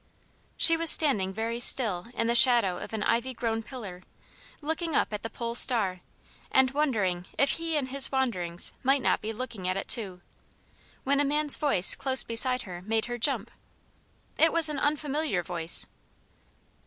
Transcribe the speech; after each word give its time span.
She 0.57 0.75
was 0.75 0.89
standing 0.89 1.31
very 1.31 1.59
still 1.59 2.07
in 2.15 2.25
the 2.25 2.33
shadow 2.33 2.79
of 2.79 2.91
an 2.91 3.03
ivy 3.03 3.35
grown 3.35 3.61
pillar, 3.61 4.01
looking 4.59 4.95
up 4.95 5.13
at 5.13 5.21
the 5.21 5.29
Pole 5.29 5.53
star 5.53 5.99
and 6.51 6.71
wondering 6.71 7.27
if 7.37 7.51
he 7.51 7.77
in 7.77 7.85
his 7.85 8.11
wanderings 8.11 8.73
might 8.81 9.03
not 9.03 9.21
be 9.21 9.31
looking 9.31 9.67
at 9.67 9.77
it 9.77 9.87
too, 9.87 10.21
when 11.03 11.19
a 11.19 11.23
man's 11.23 11.55
voice 11.55 11.93
close 11.93 12.23
beside 12.23 12.63
her 12.63 12.81
made 12.81 13.05
her 13.05 13.19
jump. 13.19 13.51
It 14.39 14.51
was 14.51 14.69
an 14.69 14.79
unfamiliar 14.79 15.43
voice. 15.43 15.85